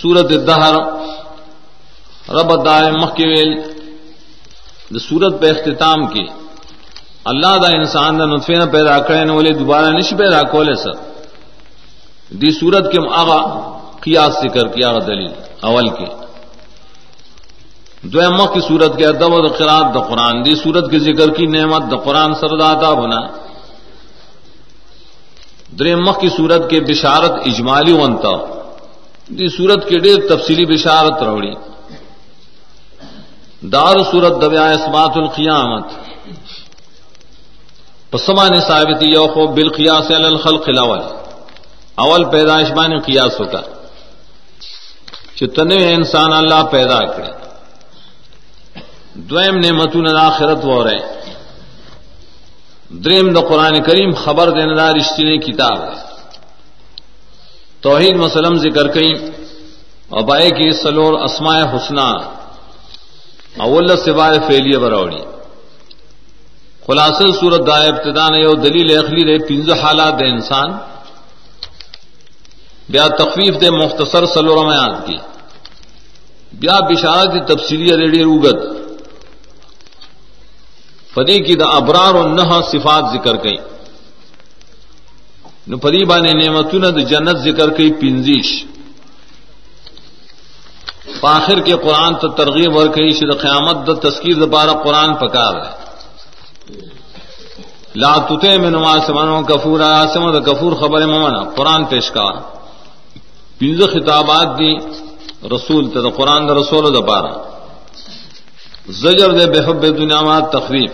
سورت 0.00 0.30
دہر 0.48 0.74
رب 2.36 2.50
دائے 2.64 2.90
مخویل 2.92 3.50
دا 4.92 4.98
سورت 4.98 5.40
پہ 5.40 5.48
اختتام 5.50 6.06
کی۔ 6.12 6.24
اللہ 7.30 7.52
دا 7.62 7.68
انسان 7.78 8.18
دا 8.18 8.24
نطفے 8.24 8.54
نہ 8.54 8.66
پیدا 8.72 8.98
کرے 9.06 9.24
نہ 9.24 9.32
بولے 9.32 9.52
دوبارہ 9.52 9.88
نش 9.96 10.10
پیدا 10.18 10.40
کولے 10.52 10.74
سر 10.82 10.96
دی 12.40 12.50
سورت 12.60 12.84
کے 12.92 12.98
آغا 13.20 13.40
قیاس 14.02 14.34
ذکر 14.42 14.66
کیا 14.74 14.88
آغا 14.90 14.98
دلیل 15.06 15.32
اول 15.68 15.88
کے 15.96 16.06
دو 18.10 18.18
اما 18.20 18.46
کی 18.52 18.60
صورت 18.68 18.92
کے 18.98 19.04
ادب 19.06 19.32
و 19.32 19.48
قرآن 19.58 19.84
دا 19.94 20.00
قرآن۔ 20.00 20.34
دی 20.44 20.54
صورت 20.62 20.90
کے 20.90 20.98
ذکر 20.98 21.28
کی 21.36 21.46
نعمت 21.46 21.82
دا 21.90 21.96
قرآن 21.96 22.30
سرداتا 22.40 22.90
بنا 23.00 23.20
درمخ 25.78 26.16
کی 26.20 26.28
صورت 26.36 26.62
کے 26.70 26.80
بشارت 26.80 27.32
اجمالی 27.46 27.92
ونتا۔ 27.92 28.59
دی 29.38 29.48
صورت 29.48 29.88
کے 29.88 29.98
ڈیر 29.98 30.16
تفصیلی 30.28 30.66
بشارت 30.66 31.22
روڑی۔ 31.22 31.52
دار 33.62 33.96
صورت 34.10 34.42
دبیا 34.42 34.64
اسمات 34.70 35.10
القیامت۔ 35.16 35.84
پسمان 38.10 38.60
ثابتی 38.60 39.06
یوخو 39.06 39.46
بالقیاس 39.46 40.10
علی 40.10 40.24
الخلق 40.24 40.64
الاول۔ 40.66 41.00
اول 41.94 42.24
پیدائش 42.24 42.70
بان 42.70 42.98
قیاس 42.98 43.40
ہوتا۔ 43.40 43.58
چتنے 45.36 45.94
انسان 45.94 46.32
اللہ 46.32 46.62
پیدا 46.70 47.06
کرے۔ 47.06 47.32
دویم 49.14 49.56
نعمتون 49.56 50.08
الاخرت 50.08 50.64
و 50.64 50.84
رہے۔ 50.84 51.20
دریم 52.90 53.32
دا 53.32 53.40
قرآن 53.40 53.82
کریم 53.82 54.10
خبر 54.14 54.50
دینے 54.50 54.74
دا 54.74 54.92
رشتی 54.92 55.24
نے 55.24 55.38
کتاب 55.38 55.84
ہے۔ 55.84 55.99
توحید 57.82 58.16
مسلم 58.16 58.54
ذکر 58.54 58.88
کئی 58.88 59.12
اور 60.08 60.22
بائے 60.22 60.50
کی 60.50 60.70
سلور 60.72 61.12
اسماء 61.20 61.60
حسنہ۔ 61.72 62.08
اول 63.58 63.96
سوائے 63.96 64.38
فیلیہ 64.46 64.78
بروڑی 64.78 65.22
خلاصل 66.86 67.32
صورت 67.32 67.66
دا 67.66 67.76
ابتدا 67.84 68.26
نے 68.28 68.40
یو 68.40 68.54
دلیل 68.54 68.98
اخلی 68.98 69.24
دے 69.24 69.36
پنج 69.46 69.70
حالات 69.72 70.12
دے 70.20 70.26
انسان۔ 70.30 70.68
بیا 72.88 73.06
تخفیف 73.08 73.60
دے 73.60 73.70
مختصر 73.70 74.26
سلور 74.26 74.64
میات 74.66 75.06
کی۔ 75.06 75.16
بیا 76.52 76.76
بشارت 76.80 77.32
تفصیلی 77.48 77.96
ریڈی 77.96 78.22
روگت 78.24 78.58
فدی 81.14 81.38
کی 81.38 81.54
دا 81.54 81.68
ابرار 81.68 82.14
و 82.14 82.22
نہ 82.28 82.60
صفات 82.72 83.04
ذکر 83.12 83.36
کئی 83.36 83.56
نو 85.66 85.76
پدی 85.78 86.04
بانے 86.04 86.32
نعمتون 86.34 86.82
دا 86.82 87.02
جنت 87.04 87.36
ذکر 87.38 87.70
کئی 87.70 87.90
پنزیش. 88.00 88.48
پاخر 91.20 91.60
کے 91.60 91.76
قرآن 91.82 92.14
تو 92.20 92.28
ترغیب 92.34 92.76
ور 92.76 92.88
کئی 92.94 93.10
شد 93.10 93.32
قیامت 93.40 93.86
دا 93.86 93.94
تذکیر 94.00 94.36
دا 94.40 94.46
بارہ 94.46 94.74
قرآن 94.84 95.14
پکار 95.16 95.54
ہے 95.56 95.68
لا 97.94 98.12
تتے 98.28 98.56
میں 98.58 98.70
نماز 98.70 99.00
سمانو 99.06 99.42
کفور 99.44 99.80
آیا 99.80 100.04
سم 100.14 100.24
کفور 100.42 100.72
خبر 100.80 101.06
ممنا 101.06 101.42
قرآن 101.56 101.84
پیش 101.84 102.10
کا 102.10 102.26
پنز 103.60 103.80
خطابات 103.92 104.48
دی 104.58 104.72
رسول 105.48 105.88
تا 105.90 106.00
دا 106.00 106.10
قرآن 106.10 106.48
دا 106.48 106.54
رسول 106.54 106.94
دا 106.94 107.00
بارہ 107.02 107.32
زجر 108.94 109.30
دے 109.30 109.46
بحب 109.46 109.82
دنیا 109.98 110.20
ما 110.20 110.38
تخریف 110.52 110.92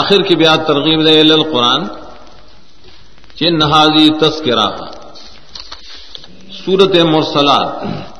آخر 0.00 0.22
کی 0.22 0.34
بیات 0.36 0.66
ترغیب 0.66 1.04
دے 1.06 1.20
القرآن 1.20 1.84
چن 3.38 3.58
نہازی 3.58 4.08
تذکرہ 4.20 4.68
سورت 6.64 6.94
مرسلات۔ 6.96 8.15